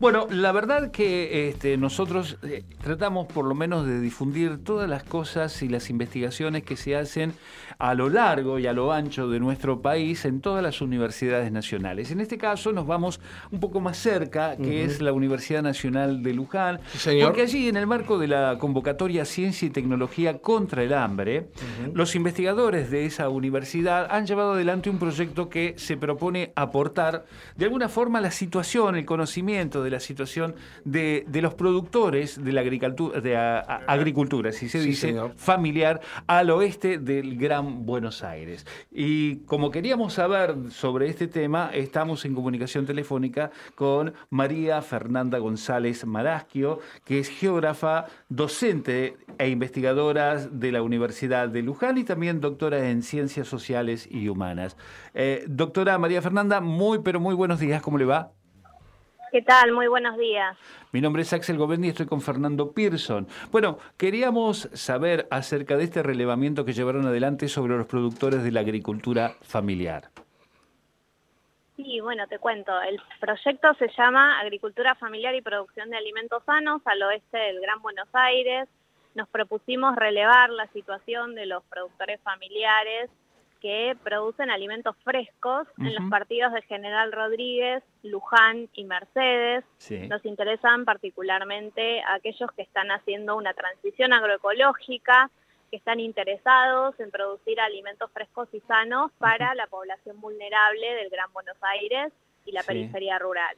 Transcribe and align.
Bueno, 0.00 0.26
la 0.30 0.50
verdad 0.50 0.90
que 0.90 1.50
este, 1.50 1.76
nosotros 1.76 2.38
eh, 2.42 2.64
tratamos 2.82 3.26
por 3.26 3.44
lo 3.44 3.54
menos 3.54 3.86
de 3.86 4.00
difundir 4.00 4.64
todas 4.64 4.88
las 4.88 5.02
cosas 5.04 5.60
y 5.60 5.68
las 5.68 5.90
investigaciones 5.90 6.62
que 6.62 6.78
se 6.78 6.96
hacen 6.96 7.34
a 7.78 7.92
lo 7.92 8.08
largo 8.08 8.58
y 8.58 8.66
a 8.66 8.72
lo 8.72 8.94
ancho 8.94 9.28
de 9.28 9.38
nuestro 9.40 9.82
país 9.82 10.24
en 10.24 10.40
todas 10.40 10.62
las 10.62 10.80
universidades 10.80 11.52
nacionales. 11.52 12.10
En 12.10 12.20
este 12.20 12.38
caso 12.38 12.72
nos 12.72 12.86
vamos 12.86 13.20
un 13.50 13.60
poco 13.60 13.80
más 13.80 13.98
cerca, 13.98 14.56
que 14.56 14.84
es 14.84 15.02
la 15.02 15.12
Universidad 15.12 15.62
Nacional 15.62 16.22
de 16.22 16.32
Luján, 16.32 16.80
porque 17.22 17.42
allí 17.42 17.68
en 17.68 17.76
el 17.76 17.86
marco 17.86 18.18
de 18.18 18.28
la 18.28 18.56
convocatoria 18.58 19.26
Ciencia 19.26 19.66
y 19.66 19.70
Tecnología 19.70 20.38
contra 20.38 20.82
el 20.82 20.94
Hambre, 20.94 21.48
los 21.92 22.14
investigadores 22.14 22.90
de 22.90 23.04
esa 23.04 23.28
universidad 23.28 24.08
han 24.10 24.26
llevado 24.26 24.52
adelante 24.52 24.88
un 24.88 24.98
proyecto 24.98 25.50
que 25.50 25.74
se 25.76 25.98
propone 25.98 26.52
aportar 26.56 27.26
de 27.56 27.66
alguna 27.66 27.90
forma 27.90 28.20
la 28.22 28.30
situación, 28.30 28.96
el 28.96 29.04
conocimiento 29.04 29.82
de 29.82 29.89
la 29.90 30.00
situación 30.00 30.54
de, 30.84 31.26
los 31.32 31.54
productores 31.54 32.42
de 32.42 32.52
la 32.52 32.60
agricultura, 32.60 33.20
de 33.20 33.36
agricultura 33.36 34.52
si 34.52 34.68
se 34.68 34.80
dice, 34.80 35.14
familiar, 35.36 36.00
al 36.26 36.50
oeste 36.50 36.98
del 36.98 37.36
Gran 37.36 37.84
Buenos 37.84 38.22
Aires. 38.22 38.66
Y 38.90 39.36
como 39.46 39.70
queríamos 39.70 40.14
saber 40.14 40.54
sobre 40.70 41.08
este 41.08 41.28
tema, 41.28 41.70
estamos 41.74 42.24
en 42.24 42.34
comunicación 42.34 42.86
telefónica 42.86 43.50
con 43.74 44.14
María 44.30 44.80
Fernanda 44.82 45.38
González 45.38 46.06
Marasquio, 46.06 46.80
que 47.04 47.18
es 47.18 47.28
geógrafa, 47.28 48.06
docente 48.28 49.16
e 49.38 49.48
investigadora 49.48 50.36
de 50.36 50.72
la 50.72 50.82
Universidad 50.82 51.48
de 51.48 51.62
Luján 51.62 51.98
y 51.98 52.04
también 52.04 52.40
doctora 52.40 52.88
en 52.88 53.02
Ciencias 53.02 53.48
Sociales 53.48 54.08
y 54.10 54.28
Humanas. 54.28 54.76
Eh, 55.14 55.44
doctora 55.48 55.98
María 55.98 56.22
Fernanda, 56.22 56.60
muy 56.60 57.00
pero 57.00 57.20
muy 57.20 57.34
buenos 57.34 57.60
días, 57.60 57.82
¿cómo 57.82 57.98
le 57.98 58.04
va? 58.04 58.32
¿Qué 59.30 59.42
tal? 59.42 59.70
Muy 59.70 59.86
buenos 59.86 60.18
días. 60.18 60.58
Mi 60.90 61.00
nombre 61.00 61.22
es 61.22 61.32
Axel 61.32 61.56
Govendi 61.56 61.86
y 61.86 61.90
estoy 61.90 62.06
con 62.06 62.20
Fernando 62.20 62.72
Pearson. 62.72 63.28
Bueno, 63.52 63.78
queríamos 63.96 64.68
saber 64.72 65.28
acerca 65.30 65.76
de 65.76 65.84
este 65.84 66.02
relevamiento 66.02 66.64
que 66.64 66.72
llevaron 66.72 67.06
adelante 67.06 67.46
sobre 67.46 67.76
los 67.76 67.86
productores 67.86 68.42
de 68.42 68.50
la 68.50 68.60
agricultura 68.60 69.34
familiar. 69.42 70.10
Sí, 71.76 72.00
bueno, 72.00 72.26
te 72.26 72.40
cuento. 72.40 72.72
El 72.82 73.00
proyecto 73.20 73.72
se 73.74 73.88
llama 73.96 74.40
Agricultura 74.40 74.96
Familiar 74.96 75.34
y 75.36 75.42
Producción 75.42 75.90
de 75.90 75.96
Alimentos 75.96 76.42
Sanos 76.44 76.82
al 76.84 77.00
oeste 77.00 77.38
del 77.38 77.60
Gran 77.60 77.80
Buenos 77.82 78.08
Aires. 78.12 78.68
Nos 79.14 79.28
propusimos 79.28 79.94
relevar 79.94 80.50
la 80.50 80.66
situación 80.68 81.36
de 81.36 81.46
los 81.46 81.62
productores 81.64 82.20
familiares 82.22 83.10
que 83.60 83.96
producen 84.02 84.50
alimentos 84.50 84.96
frescos 85.04 85.68
en 85.78 85.94
los 85.94 86.10
partidos 86.10 86.52
de 86.52 86.62
General 86.62 87.12
Rodríguez, 87.12 87.82
Luján 88.02 88.68
y 88.74 88.84
Mercedes. 88.84 89.64
Nos 90.08 90.24
interesan 90.24 90.84
particularmente 90.84 92.02
aquellos 92.08 92.50
que 92.52 92.62
están 92.62 92.90
haciendo 92.90 93.36
una 93.36 93.54
transición 93.54 94.12
agroecológica, 94.12 95.30
que 95.70 95.76
están 95.76 96.00
interesados 96.00 96.98
en 96.98 97.10
producir 97.10 97.60
alimentos 97.60 98.10
frescos 98.12 98.48
y 98.52 98.60
sanos 98.60 99.12
para 99.18 99.54
la 99.54 99.66
población 99.66 100.20
vulnerable 100.20 100.94
del 100.94 101.10
Gran 101.10 101.32
Buenos 101.32 101.56
Aires 101.62 102.12
y 102.46 102.52
la 102.52 102.62
periferia 102.62 103.18
rural. 103.18 103.56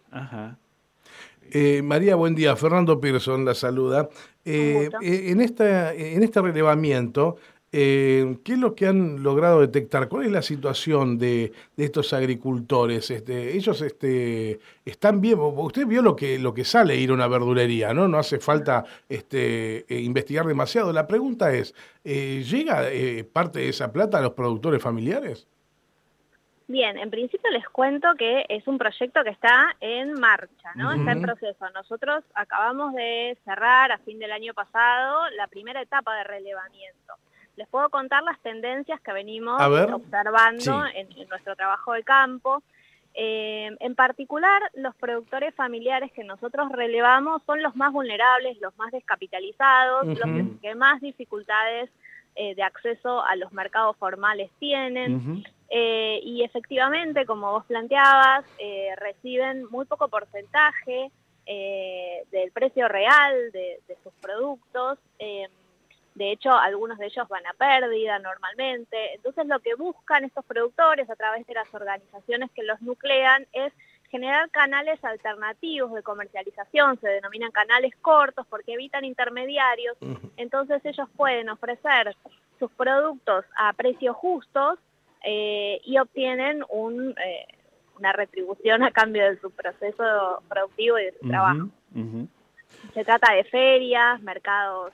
Eh, 1.51 1.83
María, 1.83 2.15
buen 2.15 2.35
día. 2.35 2.57
Fernando 2.57 3.01
Pearson 3.01 3.45
la 3.45 3.55
saluda. 3.55 4.09
Eh, 4.45 4.91
eh, 5.03 5.31
en, 5.31 5.41
esta, 5.41 5.93
en 5.93 6.23
este 6.23 6.41
relevamiento 6.41 7.37
eh, 7.75 8.37
¿Qué 8.45 8.53
es 8.53 8.59
lo 8.59 8.75
que 8.75 8.87
han 8.87 9.23
logrado 9.23 9.63
detectar? 9.63 10.07
¿Cuál 10.09 10.27
es 10.27 10.33
la 10.33 10.43
situación 10.43 11.17
de, 11.17 11.53
estos 11.79 12.13
agricultores? 12.13 13.11
Este, 13.11 13.57
ellos 13.57 13.81
este, 13.81 14.61
están 14.85 15.23
bien. 15.23 15.39
Usted 15.41 15.87
vio 15.87 16.03
lo 16.03 16.15
que, 16.15 16.39
lo 16.39 16.53
que 16.53 16.65
sale 16.65 16.97
ir 16.97 17.11
a 17.11 17.15
una 17.15 17.29
verdulería, 17.29 17.95
¿no? 17.95 18.09
No 18.09 18.19
hace 18.19 18.39
falta 18.41 18.85
este, 19.09 19.87
eh, 19.89 20.01
investigar 20.01 20.45
demasiado. 20.45 20.93
La 20.93 21.07
pregunta 21.07 21.55
es, 21.55 21.75
eh, 22.05 22.45
¿llega 22.45 22.89
parte 23.33 23.61
de 23.61 23.71
esa 23.71 23.91
plata 23.91 24.19
a 24.19 24.23
los 24.23 24.33
productores 24.35 24.83
familiares? 24.83 25.49
Bien, 26.69 26.99
en 26.99 27.11
principio 27.11 27.51
les 27.51 27.67
cuento 27.71 28.09
que 28.19 28.45
es 28.49 28.67
un 28.69 28.77
proyecto 28.77 29.25
que 29.25 29.31
está 29.31 29.77
en 29.81 30.13
marcha, 30.21 30.73
¿no? 30.75 30.93
Está 30.93 31.13
en 31.13 31.23
proceso. 31.23 31.71
Nosotros 31.71 32.23
acabamos 32.35 32.95
de 32.95 33.37
cerrar 33.45 33.93
a 33.93 33.99
fin 33.99 34.19
del 34.19 34.33
año 34.33 34.53
pasado 34.53 35.23
la 35.37 35.47
primera 35.49 35.81
etapa 35.81 36.15
de 36.17 36.25
relevamiento 36.25 37.15
les 37.63 37.69
puedo 37.69 37.91
contar 37.91 38.25
las 38.25 38.41
tendencias 38.41 39.01
que 39.03 39.13
venimos 39.13 39.55
observando 39.63 40.85
en, 40.95 41.09
nuestro 41.29 41.55
trabajo 41.55 41.93
de 41.93 42.03
campo. 42.03 42.61
Eh, 43.15 43.71
en 43.79 43.95
particular, 43.95 44.61
los 44.75 44.97
productores 44.97 45.55
familiares 45.55 46.11
que 46.11 46.25
nosotros 46.25 46.73
relevamos 46.73 47.41
son 47.47 47.63
los 47.63 47.77
más 47.77 47.93
vulnerables, 47.93 48.61
los 48.61 48.77
más 48.79 48.91
descapitalizados, 48.91 50.07
los 50.07 50.59
que, 50.61 50.75
más 50.75 51.01
dificultades 51.01 51.89
eh, 52.35 52.57
de 52.57 52.63
acceso 52.65 53.25
a 53.25 53.37
los 53.37 53.53
mercados 53.53 53.97
formales 53.97 54.51
tienen. 54.59 55.45
Eh, 55.69 56.19
y 56.25 56.43
efectivamente, 56.43 57.27
como 57.27 57.53
vos 57.53 57.65
planteabas, 57.67 58.45
reciben 58.97 59.67
muy 59.71 59.85
poco 59.85 60.09
porcentaje 60.09 61.13
del 61.47 62.51
precio 62.53 62.89
real 62.89 63.53
de, 63.53 63.79
de 63.87 63.97
sus 64.03 64.13
productos. 64.15 64.99
De 66.15 66.31
hecho, 66.31 66.53
algunos 66.53 66.99
de 66.99 67.07
ellos 67.07 67.27
van 67.29 67.47
a 67.47 67.55
pérdida 67.55 68.19
normalmente. 68.19 69.15
Entonces, 69.15 69.47
lo 69.47 69.61
que 69.61 69.75
buscan 69.75 70.25
estos 70.25 70.45
productores 70.45 71.09
a 71.09 71.17
través 71.17 71.47
de 71.47 71.55
las 71.55 71.73
organizaciones 71.73 72.51
que 72.51 72.63
los 72.63 72.81
nuclean 72.83 73.47
es 73.53 73.73
generar 74.13 74.51
canales 74.51 75.03
alternativos 75.03 75.95
de 75.95 76.03
comercialización, 76.03 77.01
se 77.01 77.09
denominan 77.09 77.51
canales 77.51 77.95
cortos 78.03 78.47
porque 78.47 78.75
evitan 78.75 79.07
intermediarios, 79.07 79.97
entonces 80.37 80.85
ellos 80.85 81.09
pueden 81.17 81.49
ofrecer 81.49 82.15
sus 82.59 82.71
productos 82.73 83.47
a 83.57 83.73
precios 83.73 84.15
justos 84.15 84.79
eh, 85.25 85.81
y 85.85 85.97
obtienen 85.97 86.63
un, 86.69 87.15
eh, 87.25 87.47
una 87.99 88.13
retribución 88.13 88.83
a 88.83 88.91
cambio 88.91 89.25
de 89.25 89.41
su 89.41 89.51
proceso 89.51 90.43
productivo 90.47 90.99
y 90.99 91.05
de 91.07 91.15
su 91.19 91.29
trabajo. 91.29 91.69
Se 92.93 93.05
trata 93.05 93.33
de 93.33 93.45
ferias, 93.45 94.21
mercados 94.21 94.93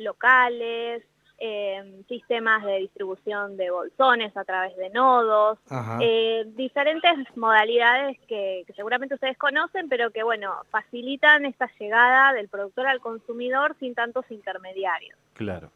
locales, 0.00 1.02
em, 1.38 2.04
sistemas 2.04 2.64
de 2.64 2.80
distribución 2.80 3.56
de 3.56 3.70
bolsones 3.70 4.36
a 4.36 4.44
través 4.44 4.76
de 4.76 4.90
nodos, 4.90 5.58
eh, 6.02 6.44
diferentes 6.54 7.12
modalidades 7.36 8.18
que, 8.28 8.64
seguramente 8.76 9.14
ustedes 9.14 9.38
conocen, 9.38 9.88
pero 9.88 10.10
que, 10.10 10.22
bueno, 10.22 10.52
facilitan 10.70 11.46
esta 11.46 11.70
llegada 11.78 12.34
del 12.34 12.48
productor 12.48 12.86
al 12.86 13.00
consumidor 13.00 13.74
sin 13.80 13.94
tantos 13.94 14.24
intermediarios. 14.30 15.16
Claro. 15.32 15.70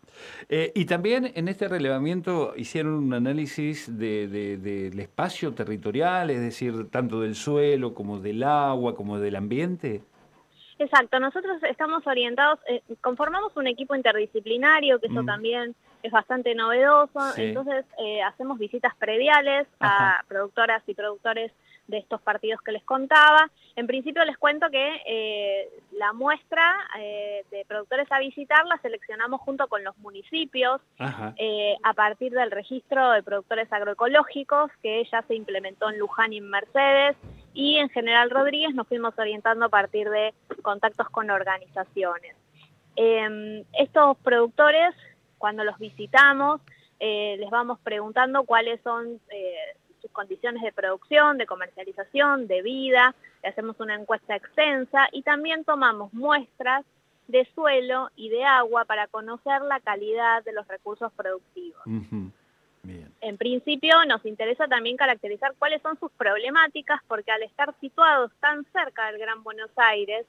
Eh, 0.51 0.73
y 0.75 0.85
también 0.85 1.33
en 1.35 1.49
este 1.49 1.69
relevamiento 1.69 2.53
hicieron 2.57 2.93
un 2.93 3.15
análisis 3.15 3.97
del 3.99 4.99
espacio 4.99 5.55
territorial, 5.55 6.29
es 6.29 6.41
decir, 6.41 6.91
tanto 6.91 7.23
del 7.23 7.35
suelo 7.35 7.95
como 7.95 8.21
del 8.21 8.43
agua, 8.43 8.95
como 8.95 9.19
del 9.19 9.37
ambiente. 9.37 10.03
Exacto, 10.79 11.21
nosotros 11.21 11.63
estamos 11.63 12.05
orientados, 12.07 12.59
eh, 12.69 12.83
conformamos 13.01 13.57
un 13.57 13.67
equipo 13.67 13.95
interdisciplinario, 13.95 14.99
que 14.99 15.07
eso 15.07 15.23
mm. 15.23 15.27
también 15.27 15.75
es 16.03 16.11
bastante 16.11 16.55
novedoso, 16.55 17.21
entonces 17.37 17.87
eh, 17.99 18.23
hacemos 18.23 18.59
visitas 18.59 18.95
prediales 18.97 19.67
a 19.81 20.23
productoras 20.29 20.83
y 20.87 20.95
productores 20.95 21.53
de 21.87 21.99
estos 21.99 22.21
partidos 22.21 22.61
que 22.63 22.73
les 22.73 22.83
contaba. 22.83 23.51
En 23.77 23.87
principio 23.87 24.25
les 24.25 24.37
cuento 24.37 24.69
que 24.71 25.03
eh, 25.07 25.69
la 25.93 26.13
muestra 26.13 26.77
de 27.51 27.65
productores 27.67 28.11
a 28.11 28.19
visitar 28.19 28.67
la 28.67 28.79
seleccionamos 28.79 29.41
junto 29.43 29.69
con 29.69 29.85
los 29.85 29.97
municipios 29.99 30.81
a 30.99 31.95
partir 31.95 32.33
del 32.33 32.51
registro 32.51 33.13
de 33.13 33.23
productores 33.23 33.73
agroecológicos 33.73 34.71
que 34.83 35.07
ya 35.11 35.23
se 35.23 35.35
implementó 35.35 35.91
en 35.91 35.99
Luján 35.99 36.33
y 36.33 36.39
en 36.39 36.49
Mercedes 36.49 37.17
y 37.55 37.77
en 37.77 37.89
General 37.89 38.31
Rodríguez 38.31 38.75
nos 38.75 38.89
fuimos 38.89 39.15
orientando 39.17 39.67
a 39.67 39.69
partir 39.69 40.11
de 40.11 40.35
contactos 40.63 41.09
con 41.09 41.31
organizaciones. 41.31 42.37
Em, 42.97 43.65
estos 43.73 44.17
productores, 44.19 44.95
cuando 45.39 45.65
los 45.65 45.79
visitamos, 45.79 46.61
eh, 46.99 47.37
les 47.39 47.51
vamos 47.51 47.79
preguntando 47.81 48.45
cuáles 48.45 48.81
son 48.83 49.21
eh, 49.31 49.77
sus 50.03 50.11
condiciones 50.11 50.63
de 50.63 50.73
producción, 50.73 51.39
de 51.39 51.47
comercialización, 51.47 52.47
de 52.47 52.63
vida, 52.63 53.15
le 53.43 53.49
hacemos 53.49 53.79
una 53.81 53.95
encuesta 53.95 54.37
extensa 54.37 55.09
y 55.13 55.23
también 55.23 55.65
tomamos 55.65 56.13
muestras 56.13 56.85
de 57.29 57.49
suelo 57.55 58.11
y 58.17 58.29
de 58.29 58.45
agua 58.45 58.85
para 58.85 59.07
conocer 59.07 59.63
la 59.63 59.81
calidad 59.81 60.45
de 60.45 60.53
los 60.53 60.67
recursos 60.69 61.13
productivos. 61.13 61.83
En 63.21 63.39
principio 63.39 64.05
nos 64.07 64.25
interesa 64.27 64.69
también 64.69 64.97
caracterizar 64.97 65.55
cuáles 65.59 65.81
son 65.83 65.99
sus 65.99 66.11
problemáticas 66.13 67.01
porque 67.09 67.31
al 67.31 67.43
estar 67.43 67.75
situados 67.81 68.31
tan 68.41 68.65
cerca 68.73 69.07
del 69.07 69.19
Gran 69.19 69.43
Buenos 69.43 69.71
Aires, 69.77 70.27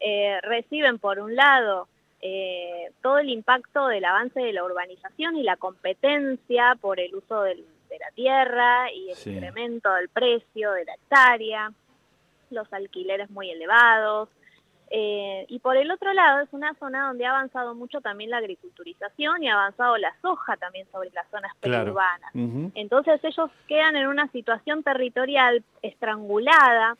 eh, 0.00 0.38
reciben 0.42 0.98
por 0.98 1.18
un 1.18 1.34
lado 1.34 1.88
eh, 2.20 2.90
todo 3.02 3.18
el 3.18 3.30
impacto 3.30 3.88
del 3.88 4.04
avance 4.04 4.40
de 4.40 4.52
la 4.52 4.64
urbanización 4.64 5.36
y 5.36 5.42
la 5.42 5.56
competencia 5.56 6.76
por 6.80 7.00
el 7.00 7.14
uso 7.14 7.42
de 7.42 7.56
la 7.98 8.10
tierra 8.14 8.92
y 8.92 9.10
el 9.10 9.34
incremento 9.34 9.92
del 9.94 10.08
precio 10.08 10.72
de 10.72 10.84
la 10.84 10.94
hectárea, 10.94 11.72
los 12.50 12.70
alquileres 12.72 13.30
muy 13.30 13.50
elevados, 13.50 14.28
eh, 14.90 15.46
y 15.48 15.58
por 15.58 15.76
el 15.76 15.90
otro 15.90 16.12
lado 16.12 16.40
es 16.40 16.48
una 16.52 16.74
zona 16.74 17.08
donde 17.08 17.26
ha 17.26 17.30
avanzado 17.30 17.74
mucho 17.74 18.00
también 18.00 18.30
la 18.30 18.38
agriculturización 18.38 19.42
y 19.42 19.48
ha 19.48 19.54
avanzado 19.54 19.96
la 19.96 20.14
soja 20.22 20.56
también 20.56 20.86
sobre 20.92 21.10
las 21.10 21.28
zonas 21.30 21.52
periurbanas. 21.60 22.30
Entonces 22.74 23.22
ellos 23.24 23.50
quedan 23.66 23.96
en 23.96 24.06
una 24.06 24.28
situación 24.28 24.82
territorial 24.82 25.64
estrangulada 25.82 26.96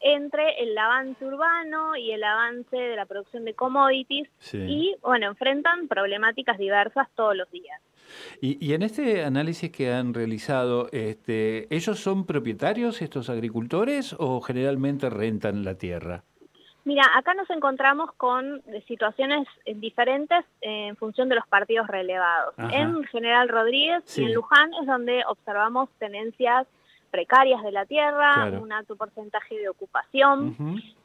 entre 0.00 0.62
el 0.62 0.76
avance 0.78 1.24
urbano 1.24 1.96
y 1.96 2.12
el 2.12 2.22
avance 2.22 2.76
de 2.76 2.96
la 2.96 3.06
producción 3.06 3.44
de 3.44 3.54
commodities 3.54 4.28
y, 4.52 4.94
bueno, 5.02 5.26
enfrentan 5.26 5.88
problemáticas 5.88 6.58
diversas 6.58 7.08
todos 7.14 7.36
los 7.36 7.50
días. 7.50 7.80
Y, 8.40 8.64
y, 8.64 8.72
en 8.72 8.82
este 8.82 9.24
análisis 9.24 9.70
que 9.70 9.92
han 9.92 10.14
realizado, 10.14 10.88
este, 10.92 11.66
¿ellos 11.74 11.98
son 11.98 12.24
propietarios, 12.26 13.02
estos 13.02 13.28
agricultores, 13.28 14.14
o 14.18 14.40
generalmente 14.40 15.10
rentan 15.10 15.62
la 15.62 15.74
tierra? 15.74 16.24
Mira, 16.88 17.04
acá 17.14 17.34
nos 17.34 17.50
encontramos 17.50 18.14
con 18.14 18.62
situaciones 18.86 19.46
diferentes 19.76 20.42
en 20.62 20.96
función 20.96 21.28
de 21.28 21.34
los 21.34 21.46
partidos 21.46 21.86
relevados. 21.86 22.54
En 22.56 23.04
General 23.04 23.46
Rodríguez 23.46 24.02
y 24.16 24.24
en 24.24 24.32
Luján 24.32 24.70
es 24.80 24.86
donde 24.86 25.22
observamos 25.28 25.90
tenencias 25.98 26.66
precarias 27.10 27.62
de 27.62 27.72
la 27.72 27.84
tierra, 27.84 28.46
un 28.58 28.72
alto 28.72 28.96
porcentaje 28.96 29.58
de 29.58 29.68
ocupación. 29.68 30.56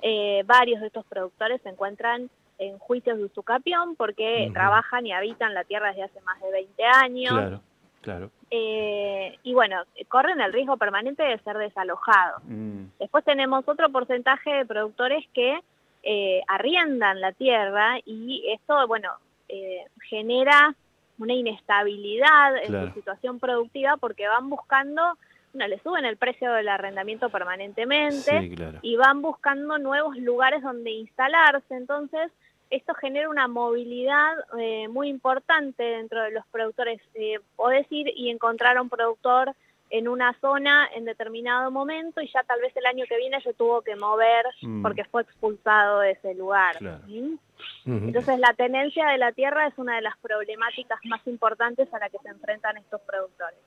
Eh, 0.01 0.43
varios 0.45 0.79
de 0.79 0.87
estos 0.87 1.05
productores 1.05 1.61
se 1.63 1.69
encuentran 1.69 2.29
en 2.59 2.79
juicios 2.79 3.17
de 3.17 3.25
usucapión 3.25 3.97
porque 3.97 4.49
trabajan 4.53 5.05
y 5.05 5.11
habitan 5.11 5.53
la 5.53 5.65
tierra 5.65 5.89
desde 5.89 6.03
hace 6.03 6.21
más 6.21 6.39
de 6.41 6.49
20 6.49 6.83
años. 6.85 7.33
Claro, 7.33 7.61
claro. 7.99 8.31
Eh, 8.51 9.37
y 9.43 9.53
bueno, 9.53 9.83
corren 10.07 10.39
el 10.39 10.53
riesgo 10.53 10.77
permanente 10.77 11.23
de 11.23 11.39
ser 11.39 11.57
desalojados. 11.57 12.41
Mm. 12.45 12.85
Después 12.99 13.25
tenemos 13.25 13.67
otro 13.67 13.89
porcentaje 13.89 14.49
de 14.49 14.65
productores 14.65 15.25
que 15.33 15.59
eh, 16.03 16.41
arriendan 16.47 17.21
la 17.21 17.31
tierra 17.31 17.97
y 18.05 18.43
esto, 18.49 18.87
bueno, 18.87 19.09
eh, 19.47 19.85
genera 20.09 20.75
una 21.17 21.33
inestabilidad 21.33 22.57
en 22.57 22.87
su 22.87 22.93
situación 22.93 23.39
productiva 23.39 23.97
porque 23.97 24.27
van 24.27 24.49
buscando, 24.49 25.17
no, 25.53 25.67
le 25.67 25.79
suben 25.79 26.05
el 26.05 26.17
precio 26.17 26.51
del 26.51 26.67
arrendamiento 26.67 27.29
permanentemente 27.29 28.51
y 28.81 28.95
van 28.97 29.21
buscando 29.21 29.77
nuevos 29.77 30.17
lugares 30.17 30.61
donde 30.61 30.91
instalarse. 30.91 31.75
Entonces, 31.75 32.31
esto 32.69 32.93
genera 32.95 33.29
una 33.29 33.47
movilidad 33.47 34.33
eh, 34.59 34.87
muy 34.87 35.07
importante 35.07 35.83
dentro 35.83 36.23
de 36.23 36.31
los 36.31 36.45
productores. 36.47 36.99
Eh, 37.13 37.39
podés 37.55 37.85
ir 37.91 38.11
y 38.15 38.29
encontrar 38.29 38.77
a 38.77 38.81
un 38.81 38.89
productor 38.89 39.53
en 39.93 40.07
una 40.07 40.33
zona 40.41 40.89
en 40.95 41.05
determinado 41.05 41.69
momento 41.69 42.19
y 42.19 42.27
ya 42.33 42.41
tal 42.41 42.59
vez 42.59 42.75
el 42.75 42.87
año 42.87 43.05
que 43.07 43.15
viene 43.15 43.39
se 43.41 43.53
tuvo 43.53 43.83
que 43.83 43.95
mover 43.95 44.43
mm. 44.63 44.81
porque 44.81 45.03
fue 45.03 45.21
expulsado 45.21 45.99
de 45.99 46.11
ese 46.11 46.33
lugar. 46.33 46.77
Entonces 47.85 48.39
la 48.39 48.53
tenencia 48.53 49.07
de 49.07 49.17
la 49.17 49.31
tierra 49.33 49.67
es 49.67 49.77
una 49.77 49.95
de 49.95 50.01
las 50.01 50.17
problemáticas 50.19 50.99
más 51.05 51.25
importantes 51.27 51.93
a 51.93 51.99
la 51.99 52.09
que 52.09 52.17
se 52.19 52.29
enfrentan 52.29 52.77
estos 52.77 53.01
productores. 53.01 53.59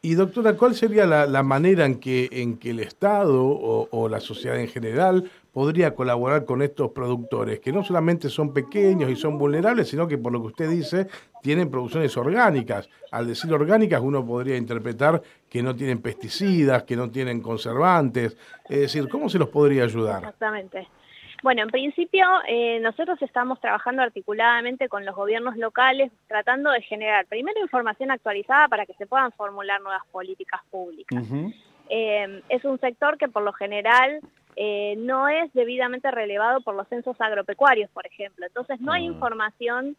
Y 0.00 0.14
doctora, 0.14 0.56
¿cuál 0.56 0.74
sería 0.74 1.04
la, 1.04 1.42
manera 1.42 1.84
en 1.84 2.00
que, 2.00 2.28
en 2.32 2.58
que 2.58 2.70
el 2.70 2.80
Estado 2.80 3.44
o, 3.44 4.08
la 4.08 4.20
sociedad 4.20 4.58
en 4.58 4.68
general 4.68 5.30
podría 5.52 5.94
colaborar 5.94 6.46
con 6.46 6.62
estos 6.62 6.92
productores, 6.92 7.60
que 7.60 7.72
no 7.72 7.84
solamente 7.84 8.30
son 8.30 8.54
pequeños 8.54 9.10
y 9.10 9.16
son 9.16 9.36
vulnerables, 9.36 9.88
sino 9.88 10.08
que 10.08 10.16
por 10.16 10.32
lo 10.32 10.40
que 10.40 10.46
usted 10.46 10.70
dice, 10.70 11.08
tienen 11.42 11.70
producciones 11.70 12.16
orgánicas. 12.16 12.88
Al 13.10 13.26
decir 13.26 13.52
orgánicas, 13.52 14.00
uno 14.00 14.24
podría 14.24 14.56
interpretar 14.56 15.22
que 15.50 15.62
no 15.62 15.76
tienen 15.76 16.00
pesticidas, 16.00 16.84
que 16.84 16.96
no 16.96 17.10
tienen 17.10 17.42
conservantes. 17.42 18.36
Es 18.66 18.80
decir, 18.80 19.08
¿cómo 19.10 19.28
se 19.28 19.38
los 19.38 19.50
podría 19.50 19.84
ayudar? 19.84 20.18
Exactamente. 20.18 20.88
Bueno, 21.42 21.62
en 21.62 21.70
principio 21.70 22.24
eh, 22.46 22.78
nosotros 22.80 23.20
estamos 23.20 23.60
trabajando 23.60 24.02
articuladamente 24.02 24.88
con 24.88 25.04
los 25.04 25.14
gobiernos 25.14 25.56
locales, 25.56 26.12
tratando 26.28 26.70
de 26.70 26.82
generar 26.82 27.26
primero 27.26 27.60
información 27.60 28.12
actualizada 28.12 28.68
para 28.68 28.86
que 28.86 28.94
se 28.94 29.06
puedan 29.06 29.32
formular 29.32 29.80
nuevas 29.80 30.06
políticas 30.12 30.60
públicas. 30.70 31.24
Eh, 31.88 32.42
es 32.48 32.64
un 32.64 32.78
sector 32.78 33.18
que 33.18 33.26
por 33.26 33.42
lo 33.42 33.52
general 33.52 34.20
eh, 34.54 34.94
no 34.98 35.28
es 35.28 35.52
debidamente 35.52 36.12
relevado 36.12 36.60
por 36.60 36.76
los 36.76 36.86
censos 36.86 37.20
agropecuarios, 37.20 37.90
por 37.90 38.06
ejemplo. 38.06 38.46
Entonces 38.46 38.80
no 38.80 38.92
hay 38.92 39.02
ah. 39.02 39.10
información 39.10 39.96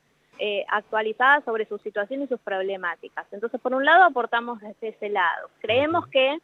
actualizada 0.67 1.41
sobre 1.45 1.65
su 1.67 1.77
situación 1.77 2.23
y 2.23 2.27
sus 2.27 2.39
problemáticas. 2.39 3.25
Entonces, 3.31 3.61
por 3.61 3.73
un 3.73 3.85
lado, 3.85 4.03
aportamos 4.03 4.59
desde 4.59 4.89
ese 4.89 5.07
lado. 5.07 5.49
Creemos 5.61 6.07
que 6.07 6.37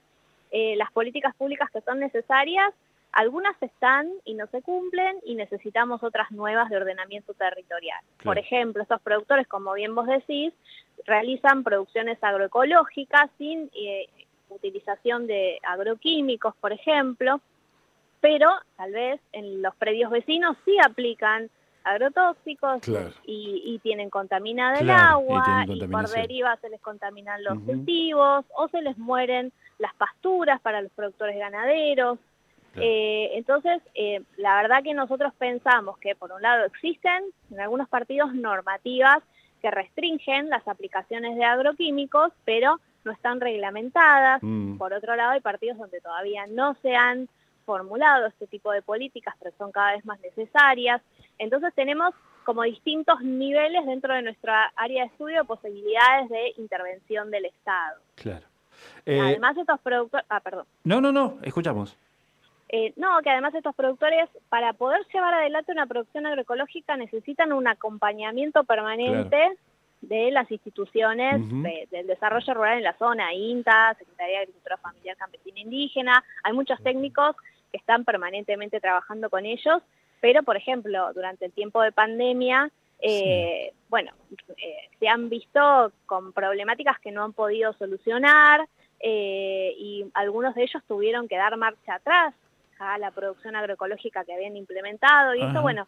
las 0.78 0.92
políticas 0.92 1.36
públicas 1.36 1.70
que 1.72 1.82
son 1.82 2.00
necesarias 2.00 2.72
algunas 3.12 3.62
están 3.62 4.10
y 4.26 4.36
no 4.36 4.48
se 4.48 4.62
cumplen 4.62 5.18
y 5.26 5.36
necesitamos 5.36 6.04
otras 6.04 6.32
nuevas 6.32 6.70
de 6.70 6.78
ordenamiento 6.78 7.34
territorial. 7.34 8.00
Por 8.24 8.38
ejemplo, 8.38 8.84
estos 8.84 9.02
productores, 9.02 9.48
como 9.48 9.74
bien 9.74 9.96
vos 9.96 10.08
decís, 10.08 10.54
realizan 11.06 11.64
producciones 11.64 12.24
agroecológicas 12.24 13.30
sin 13.38 13.70
eh, 13.74 14.08
utilización 14.50 15.28
de 15.28 15.60
agroquímicos, 15.64 16.56
por 16.58 16.72
ejemplo, 16.72 17.42
pero 18.22 18.50
tal 18.76 18.92
vez 18.92 19.22
en 19.32 19.62
los 19.62 19.76
predios 19.76 20.12
vecinos 20.12 20.58
sí 20.66 20.76
aplican 20.84 21.50
agrotóxicos 21.84 22.82
y, 23.26 23.80
tienen 23.82 24.10
contaminada 24.10 24.80
el 24.80 24.90
agua 24.90 25.66
y, 25.66 25.88
por 25.88 26.10
deriva 26.10 26.58
se 26.58 26.70
les 26.70 26.82
contaminan 26.82 27.44
los 27.44 27.58
cultivos 27.60 28.46
o 28.56 28.68
se 28.68 28.82
les 28.82 28.98
mueren 28.98 29.54
las 29.78 29.94
pasturas 29.96 30.60
para 30.62 30.82
los 30.82 30.92
productores 30.92 31.38
ganaderos. 31.38 32.20
Eh, 32.76 33.32
entonces, 33.34 33.82
eh, 33.96 34.22
la 34.38 34.62
verdad 34.62 34.84
que 34.84 34.94
nosotros 34.94 35.34
pensamos 35.38 35.98
que 35.98 36.16
por 36.16 36.32
un 36.32 36.42
lado 36.42 36.66
existen 36.66 37.24
en 37.52 37.60
algunos 37.60 37.90
partidos 37.90 38.34
normativas 38.34 39.20
que 39.62 39.72
restringen 39.72 40.50
las 40.50 40.68
aplicaciones 40.68 41.36
de 41.36 41.44
agroquímicos, 41.44 42.32
pero 42.46 42.80
no 43.04 43.12
están 43.12 43.42
reglamentadas. 43.42 44.42
Mm. 44.42 44.78
Por 44.78 44.94
otro 44.94 45.16
lado, 45.16 45.32
hay 45.32 45.42
partidos 45.42 45.78
donde 45.78 46.00
todavía 46.02 46.46
no 46.48 46.76
se 46.82 46.96
han 46.96 47.28
formulado 47.66 48.28
este 48.28 48.48
tipo 48.48 48.72
de 48.72 48.82
políticas, 48.82 49.36
pero 49.40 49.56
son 49.58 49.72
cada 49.72 49.94
vez 49.94 50.06
más 50.06 50.20
necesarias. 50.22 51.02
Entonces 51.38 51.74
tenemos 51.76 52.14
como 52.44 52.64
distintos 52.64 53.22
niveles 53.22 53.86
dentro 53.86 54.14
de 54.14 54.24
nuestra 54.24 54.72
área 54.76 55.04
de 55.04 55.10
estudio 55.10 55.46
posibilidades 55.46 56.30
de 56.30 56.54
intervención 56.58 57.30
del 57.30 57.46
Estado. 57.46 58.00
Claro. 58.16 58.46
Además, 59.06 59.58
estos 59.58 59.80
productos... 59.82 60.22
Ah, 60.30 60.40
perdón. 60.40 60.66
No, 60.84 61.02
no, 61.02 61.12
no, 61.12 61.38
escuchamos. 61.44 61.98
Eh, 62.72 62.94
no, 62.98 63.20
que 63.24 63.32
además 63.32 63.56
estos 63.56 63.76
productores, 63.76 64.30
para 64.48 64.74
poder 64.74 65.02
llevar 65.12 65.34
adelante 65.34 65.72
una 65.72 65.88
producción 65.88 66.28
agroecológica, 66.28 66.96
necesitan 66.98 67.52
un 67.52 67.68
acompañamiento 67.68 68.64
permanente 68.64 69.58
de 70.02 70.30
las 70.30 70.50
instituciones 70.52 71.42
del 71.90 72.08
desarrollo 72.08 72.54
rural 72.54 72.78
en 72.78 72.84
la 72.84 72.98
zona, 72.98 73.34
INTA, 73.34 73.96
Secretaría 73.98 74.38
de 74.38 74.44
Agricultura 74.44 74.78
Familiar 74.78 75.18
Campesina 75.18 75.60
Indígena, 75.60 76.24
hay 76.44 76.54
muchos 76.54 76.82
técnicos 76.84 77.36
que 77.72 77.78
están 77.78 78.06
permanentemente 78.06 78.80
trabajando 78.80 79.32
con 79.32 79.48
ellos, 79.48 79.82
pero 80.22 80.44
por 80.44 80.56
ejemplo, 80.56 81.12
durante 81.14 81.46
el 81.46 81.52
tiempo 81.52 81.82
de 81.82 81.92
pandemia, 81.92 82.70
eh, 83.02 83.74
bueno, 83.90 84.12
eh, 84.58 84.90
se 85.00 85.08
han 85.08 85.28
visto 85.28 85.92
con 86.06 86.34
problemáticas 86.34 87.00
que 87.00 87.12
no 87.12 87.24
han 87.24 87.34
podido 87.34 87.74
solucionar 87.74 88.68
y 89.02 90.06
algunos 90.14 90.56
de 90.56 90.64
ellos 90.64 90.84
tuvieron 90.88 91.28
que 91.28 91.38
dar 91.38 91.56
marcha 91.58 91.96
atrás 91.96 92.34
a 92.80 92.98
la 92.98 93.12
producción 93.12 93.56
agroecológica 93.56 94.24
que 94.24 94.34
habían 94.34 94.56
implementado 94.56 95.36
y 95.36 95.44
eso, 95.44 95.62
bueno, 95.62 95.88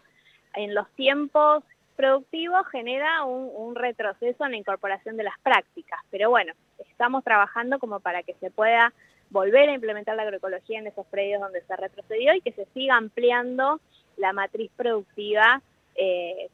en 0.54 0.76
los 0.76 0.90
tiempos 0.92 1.64
productivos 1.96 2.68
genera 2.68 3.24
un, 3.24 3.76
retroceso 3.76 4.46
en 4.46 4.52
la 4.52 4.58
incorporación 4.58 5.18
de 5.18 5.24
las 5.24 5.40
prácticas, 5.42 6.00
pero 6.12 6.30
bueno, 6.30 6.54
estamos 6.90 7.24
trabajando 7.24 7.80
como 7.80 8.00
para 8.00 8.22
que 8.24 8.34
se 8.36 8.52
pueda 8.52 8.94
volver 9.30 9.70
a 9.70 9.74
implementar 9.74 10.16
la 10.16 10.24
agroecología 10.24 10.80
en 10.80 10.88
esos 10.88 11.06
predios 11.08 11.40
donde 11.40 11.62
se 11.62 11.76
retrocedió 11.76 12.34
y 12.34 12.42
que 12.42 12.52
se 12.52 12.66
siga 12.74 12.96
ampliando 12.98 13.80
la 14.18 14.34
matriz 14.34 14.70
productiva 14.76 15.62
eh, 15.96 16.50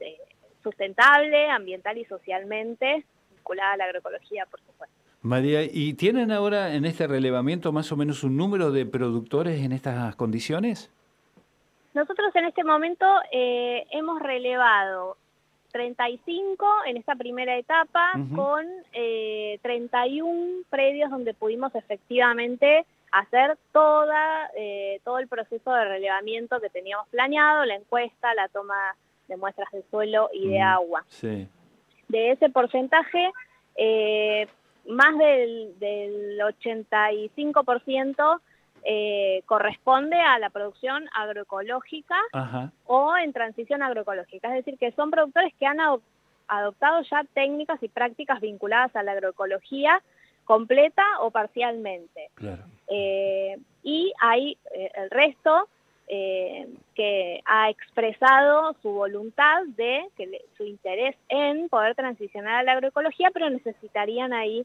eh, 0.00 0.18
sustentable, 0.62 1.48
ambiental 1.48 1.96
y 1.96 2.04
socialmente 2.04 3.04
vinculada 3.30 3.72
a 3.72 3.76
la 3.78 3.84
agroecología, 3.84 4.46
por 4.46 4.60
supuesto. 4.60 4.97
María, 5.22 5.62
¿y 5.64 5.94
tienen 5.94 6.30
ahora 6.30 6.74
en 6.74 6.84
este 6.84 7.06
relevamiento 7.06 7.72
más 7.72 7.90
o 7.90 7.96
menos 7.96 8.22
un 8.22 8.36
número 8.36 8.70
de 8.70 8.86
productores 8.86 9.60
en 9.62 9.72
estas 9.72 10.14
condiciones? 10.16 10.90
Nosotros 11.94 12.34
en 12.36 12.44
este 12.44 12.62
momento 12.62 13.04
eh, 13.32 13.84
hemos 13.90 14.20
relevado 14.22 15.16
35 15.72 16.66
en 16.86 16.96
esta 16.96 17.16
primera 17.16 17.56
etapa 17.56 18.12
con 18.34 18.64
eh, 18.92 19.58
31 19.62 20.62
predios 20.70 21.10
donde 21.10 21.34
pudimos 21.34 21.74
efectivamente 21.74 22.86
hacer 23.10 23.58
toda, 23.72 24.50
eh, 24.56 25.00
todo 25.04 25.18
el 25.18 25.28
proceso 25.28 25.72
de 25.72 25.84
relevamiento 25.84 26.60
que 26.60 26.70
teníamos 26.70 27.08
planeado, 27.08 27.64
la 27.64 27.74
encuesta, 27.74 28.34
la 28.34 28.48
toma 28.48 28.94
de 29.28 29.36
muestras 29.36 29.70
de 29.72 29.82
suelo 29.90 30.30
y 30.32 30.48
de 30.48 30.60
agua. 30.60 31.04
De 31.20 32.30
ese 32.30 32.48
porcentaje, 32.48 33.30
eh, 33.76 34.48
más 34.88 35.16
del, 35.18 35.78
del 35.78 36.40
85% 36.40 38.40
eh, 38.84 39.42
corresponde 39.46 40.20
a 40.20 40.38
la 40.38 40.50
producción 40.50 41.08
agroecológica 41.12 42.16
o 42.86 43.16
en 43.16 43.32
transición 43.32 43.82
agroecológica. 43.82 44.48
Es 44.48 44.64
decir, 44.64 44.78
que 44.78 44.92
son 44.92 45.10
productores 45.10 45.52
que 45.58 45.66
han 45.66 45.78
adoptado 46.46 47.02
ya 47.02 47.24
técnicas 47.34 47.82
y 47.82 47.88
prácticas 47.88 48.40
vinculadas 48.40 48.94
a 48.96 49.02
la 49.02 49.12
agroecología 49.12 50.02
completa 50.44 51.04
o 51.20 51.30
parcialmente. 51.30 52.30
Eh, 52.86 53.58
y 53.82 54.12
hay 54.20 54.56
eh, 54.74 54.90
el 54.94 55.10
resto 55.10 55.68
que 56.08 57.42
ha 57.44 57.68
expresado 57.68 58.74
su 58.80 58.88
voluntad 58.88 59.62
de, 59.76 60.08
que 60.16 60.40
su 60.56 60.64
interés 60.64 61.14
en 61.28 61.68
poder 61.68 61.94
transicionar 61.94 62.54
a 62.54 62.62
la 62.62 62.72
agroecología, 62.72 63.30
pero 63.30 63.50
necesitarían 63.50 64.32
ahí 64.32 64.64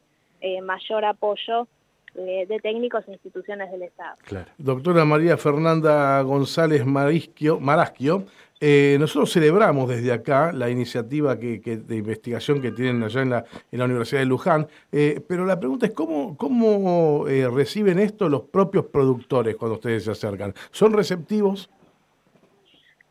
mayor 0.62 1.04
apoyo 1.04 1.68
de 2.14 2.60
técnicos 2.62 3.06
e 3.08 3.12
instituciones 3.12 3.72
del 3.72 3.82
Estado. 3.82 4.16
Doctora 4.56 5.04
María 5.04 5.36
Fernanda 5.36 6.22
González 6.22 6.84
Marasquio, 6.86 8.24
eh, 8.66 8.96
nosotros 8.98 9.30
celebramos 9.30 9.88
desde 9.88 10.10
acá 10.10 10.50
la 10.52 10.70
iniciativa 10.70 11.38
que, 11.38 11.58
de 11.58 11.96
investigación 11.96 12.62
que 12.62 12.70
tienen 12.70 13.02
allá 13.02 13.20
en 13.20 13.28
la, 13.28 13.44
en 13.70 13.78
la 13.78 13.84
Universidad 13.84 14.20
de 14.20 14.26
Luján, 14.26 14.66
eh, 14.90 15.20
pero 15.28 15.44
la 15.44 15.60
pregunta 15.60 15.84
es 15.84 15.92
cómo, 15.92 16.36
cómo 16.36 17.28
eh, 17.28 17.46
reciben 17.50 17.98
esto 17.98 18.26
los 18.28 18.44
propios 18.44 18.86
productores 18.86 19.56
cuando 19.56 19.74
ustedes 19.74 20.04
se 20.04 20.12
acercan. 20.12 20.54
¿Son 20.70 20.94
receptivos? 20.94 21.68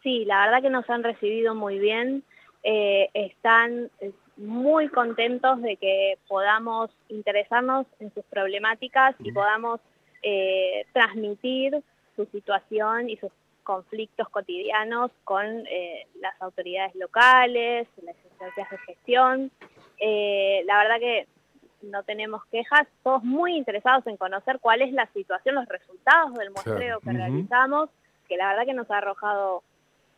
Sí, 0.02 0.26
la 0.26 0.46
verdad 0.46 0.62
que 0.62 0.72
nos 0.72 0.90
han 0.90 1.04
recibido 1.04 1.54
muy 1.54 1.78
bien. 1.78 2.24
están 2.64 3.92
muy 4.38 4.90
contentos 4.90 5.62
de 5.62 5.78
que 5.78 6.18
podamos 6.28 6.90
interesarnos 7.10 7.86
en 8.00 8.14
sus 8.14 8.24
problemáticas 8.26 9.16
y 9.20 9.32
podamos 9.32 9.80
eh, 10.22 10.86
transmitir 10.94 11.84
su 12.16 12.26
situación 12.26 13.10
y 13.10 13.18
sus 13.18 13.32
conflictos 13.64 14.30
cotidianos 14.30 15.12
con 15.24 15.46
eh, 15.46 16.08
las 16.20 16.40
autoridades 16.42 16.96
locales, 16.96 17.88
las 18.02 18.16
instancias 18.26 18.70
de 18.70 18.78
gestión. 18.78 19.52
Eh, 20.00 20.64
la 20.66 20.78
verdad 20.78 21.00
que 21.00 21.28
no 21.82 22.04
tenemos 22.04 22.46
quejas, 22.46 22.88
todos 23.04 23.24
muy 23.24 23.56
interesados 23.56 24.06
en 24.08 24.18
conocer 24.18 24.60
cuál 24.60 24.82
es 24.82 24.94
la 24.94 25.08
situación, 25.14 25.56
los 25.56 25.68
resultados 25.68 26.34
del 26.36 26.52
muestreo 26.52 27.00
que 27.00 27.12
realizamos, 27.12 27.90
que 28.28 28.38
la 28.38 28.50
verdad 28.50 28.66
que 28.66 28.74
nos 28.74 28.90
ha 28.90 28.98
arrojado 28.98 29.64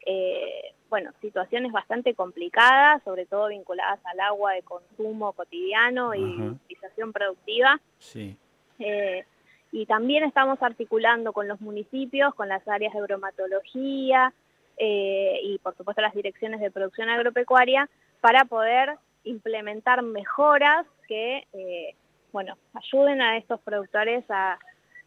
eh, 0.05 0.74
bueno, 0.89 1.11
situaciones 1.21 1.71
bastante 1.71 2.13
complicadas, 2.13 3.01
sobre 3.03 3.25
todo 3.25 3.47
vinculadas 3.47 3.99
al 4.05 4.19
agua 4.19 4.53
de 4.53 4.61
consumo 4.61 5.33
cotidiano 5.33 6.13
y 6.13 6.23
utilización 6.23 7.11
productiva. 7.11 7.79
Sí. 7.99 8.37
Eh, 8.79 9.25
y 9.71 9.85
también 9.85 10.23
estamos 10.23 10.61
articulando 10.61 11.33
con 11.33 11.47
los 11.47 11.59
municipios, 11.59 12.33
con 12.35 12.47
las 12.47 12.65
áreas 12.67 12.93
de 12.93 13.01
bromatología 13.01 14.33
eh, 14.77 15.39
y 15.43 15.57
por 15.59 15.75
supuesto 15.75 16.01
las 16.01 16.13
direcciones 16.13 16.61
de 16.61 16.71
producción 16.71 17.09
agropecuaria 17.09 17.89
para 18.21 18.45
poder 18.45 18.97
implementar 19.23 20.01
mejoras 20.01 20.85
que 21.07 21.47
eh, 21.53 21.95
bueno, 22.31 22.57
ayuden 22.73 23.21
a 23.21 23.37
estos 23.37 23.59
productores 23.61 24.23
a 24.29 24.59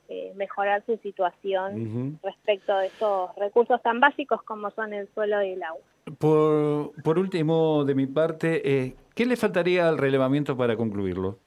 eh, 0.09 0.33
mejorar 0.37 0.83
su 0.87 0.97
situación 0.99 2.19
respecto 2.23 2.77
de 2.79 2.87
estos 2.87 3.35
recursos 3.37 3.83
tan 3.83 4.01
básicos 4.01 4.43
como 4.43 4.71
son 4.71 4.95
el 4.95 5.07
suelo 5.13 5.43
y 5.43 5.51
el 5.51 5.63
agua. 5.63 5.83
Por, 6.17 6.93
por 7.03 7.19
último, 7.19 7.85
de 7.85 7.95
mi 7.95 8.07
parte, 8.07 8.63
eh, 8.65 8.97
¿qué 9.15 9.27
le 9.27 9.37
faltaría 9.37 9.87
al 9.87 9.99
relevamiento 9.99 10.57
para 10.57 10.77
concluirlo? 10.77 11.39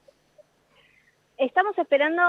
Estamos 1.38 1.76
esperando 1.76 2.22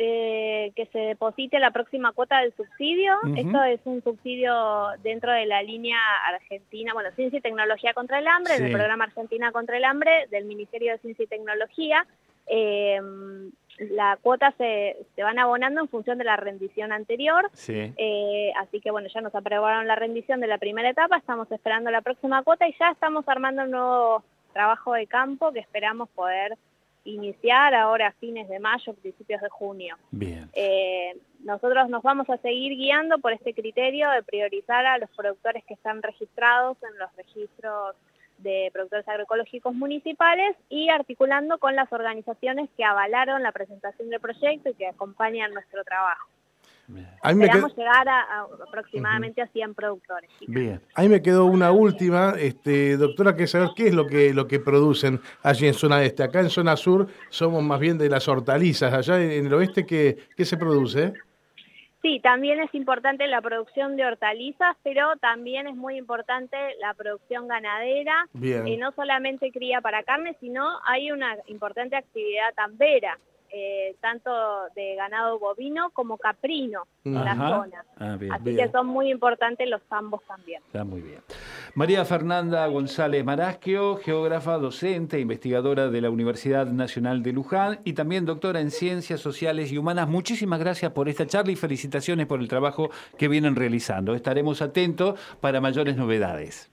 eh, 0.00 0.72
que 0.74 0.86
se 0.86 0.98
deposite 0.98 1.60
la 1.60 1.70
próxima 1.70 2.10
cuota 2.10 2.40
del 2.40 2.52
subsidio. 2.56 3.14
Esto 3.36 3.62
es 3.62 3.78
un 3.84 4.02
subsidio 4.02 4.88
dentro 5.04 5.30
de 5.30 5.46
la 5.46 5.62
línea 5.62 6.00
argentina, 6.26 6.92
bueno, 6.92 7.10
Ciencia 7.14 7.38
y 7.38 7.42
Tecnología 7.42 7.94
contra 7.94 8.18
el 8.18 8.26
Hambre, 8.26 8.58
del 8.58 8.72
programa 8.72 9.04
Argentina 9.04 9.52
contra 9.52 9.76
el 9.76 9.84
Hambre 9.84 10.26
del 10.32 10.44
Ministerio 10.46 10.90
de 10.90 10.98
Ciencia 10.98 11.22
y 11.22 11.28
Tecnología. 11.28 12.04
La 13.78 14.18
cuota 14.20 14.52
se, 14.58 14.96
se, 15.14 15.22
van 15.22 15.38
abonando 15.38 15.80
en 15.80 15.88
función 15.88 16.18
de 16.18 16.24
la 16.24 16.36
rendición 16.36 16.92
anterior. 16.92 17.50
Eh, 17.68 18.52
así 18.56 18.80
que 18.80 18.90
bueno, 18.90 19.08
ya 19.12 19.20
nos 19.20 19.34
aprobaron 19.34 19.86
la 19.86 19.94
rendición 19.94 20.40
de 20.40 20.46
la 20.46 20.58
primera 20.58 20.90
etapa, 20.90 21.16
estamos 21.16 21.50
esperando 21.52 21.90
la 21.90 22.02
próxima 22.02 22.42
cuota 22.42 22.68
y 22.68 22.74
ya 22.78 22.90
estamos 22.90 23.28
armando 23.28 23.62
un 23.62 23.70
nuevo 23.70 24.24
trabajo 24.52 24.94
de 24.94 25.06
campo 25.06 25.52
que 25.52 25.60
esperamos 25.60 26.08
poder 26.10 26.58
iniciar 27.04 27.74
ahora 27.74 28.08
a 28.08 28.12
fines 28.12 28.48
de 28.48 28.58
mayo, 28.58 28.94
principios 28.94 29.40
de 29.40 29.48
junio. 29.48 29.96
Bien. 30.10 30.50
Eh, 30.52 31.16
nosotros 31.40 31.88
nos 31.88 32.02
vamos 32.02 32.28
a 32.28 32.36
seguir 32.38 32.76
guiando 32.76 33.18
por 33.18 33.32
este 33.32 33.54
criterio 33.54 34.10
de 34.10 34.22
priorizar 34.22 34.84
a 34.84 34.98
los 34.98 35.10
productores 35.10 35.64
que 35.64 35.74
están 35.74 36.02
registrados 36.02 36.76
en 36.82 36.98
los 36.98 37.14
registros 37.16 37.96
de 38.38 38.70
productores 38.72 39.06
agroecológicos 39.08 39.74
municipales 39.74 40.56
y 40.68 40.88
articulando 40.88 41.58
con 41.58 41.76
las 41.76 41.92
organizaciones 41.92 42.68
que 42.76 42.84
avalaron 42.84 43.42
la 43.42 43.52
presentación 43.52 44.10
del 44.10 44.20
proyecto 44.20 44.70
y 44.70 44.74
que 44.74 44.86
acompañan 44.86 45.52
nuestro 45.52 45.84
trabajo. 45.84 46.28
Esperamos 47.22 47.76
llegar 47.76 48.08
a, 48.08 48.46
aproximadamente 48.66 49.42
a 49.42 49.46
100 49.48 49.74
productores. 49.74 50.30
Bien. 50.46 50.80
Ahí 50.94 51.08
me 51.08 51.20
quedó 51.20 51.44
una 51.44 51.70
última, 51.70 52.34
este, 52.38 52.96
doctora, 52.96 53.36
que 53.36 53.46
saber 53.46 53.70
qué 53.76 53.88
es 53.88 53.94
lo 53.94 54.06
que, 54.06 54.32
lo 54.32 54.46
que 54.46 54.58
producen 54.58 55.20
allí 55.42 55.66
en 55.66 55.74
zona 55.74 56.02
este. 56.02 56.22
Acá 56.22 56.40
en 56.40 56.48
zona 56.48 56.76
sur 56.76 57.06
somos 57.28 57.62
más 57.62 57.78
bien 57.78 57.98
de 57.98 58.08
las 58.08 58.26
hortalizas. 58.26 58.94
Allá 58.94 59.22
en 59.22 59.46
el 59.46 59.52
oeste, 59.52 59.84
¿qué, 59.84 60.16
qué 60.34 60.44
se 60.46 60.56
produce? 60.56 61.12
Sí, 62.08 62.20
también 62.20 62.58
es 62.58 62.74
importante 62.74 63.26
la 63.26 63.42
producción 63.42 63.94
de 63.96 64.06
hortalizas, 64.06 64.78
pero 64.82 65.16
también 65.16 65.66
es 65.66 65.76
muy 65.76 65.98
importante 65.98 66.56
la 66.80 66.94
producción 66.94 67.48
ganadera. 67.48 68.26
Y 68.32 68.78
no 68.78 68.92
solamente 68.92 69.52
cría 69.52 69.82
para 69.82 70.02
carne, 70.04 70.34
sino 70.40 70.66
hay 70.86 71.12
una 71.12 71.36
importante 71.48 71.96
actividad 71.96 72.54
tambera. 72.54 73.18
Eh, 73.50 73.96
tanto 74.00 74.30
de 74.76 74.94
ganado 74.94 75.38
bovino 75.38 75.88
como 75.90 76.18
caprino 76.18 76.82
en 77.02 77.14
la 77.14 77.34
zona. 77.34 77.84
Ah, 77.98 78.18
Así 78.32 78.56
que 78.56 78.68
son 78.70 78.86
muy 78.86 79.10
importantes 79.10 79.66
los 79.68 79.80
ambos 79.88 80.22
también. 80.26 80.62
Está 80.66 80.84
muy 80.84 81.00
bien. 81.00 81.20
María 81.74 82.04
Fernanda 82.04 82.66
González 82.66 83.24
Marasquio, 83.24 83.96
geógrafa, 83.96 84.58
docente, 84.58 85.18
investigadora 85.18 85.88
de 85.88 86.00
la 86.02 86.10
Universidad 86.10 86.66
Nacional 86.66 87.22
de 87.22 87.32
Luján 87.32 87.80
y 87.84 87.94
también 87.94 88.26
doctora 88.26 88.60
en 88.60 88.70
Ciencias 88.70 89.20
Sociales 89.20 89.72
y 89.72 89.78
Humanas. 89.78 90.08
Muchísimas 90.08 90.60
gracias 90.60 90.92
por 90.92 91.08
esta 91.08 91.26
charla 91.26 91.52
y 91.52 91.56
felicitaciones 91.56 92.26
por 92.26 92.40
el 92.40 92.48
trabajo 92.48 92.90
que 93.16 93.28
vienen 93.28 93.56
realizando. 93.56 94.14
Estaremos 94.14 94.60
atentos 94.60 95.18
para 95.40 95.62
mayores 95.62 95.96
novedades. 95.96 96.70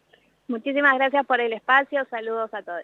Muchísimas 0.48 0.96
gracias 0.96 1.26
por 1.26 1.40
el 1.40 1.54
espacio. 1.54 2.06
Saludos 2.10 2.54
a 2.54 2.62
todos. 2.62 2.84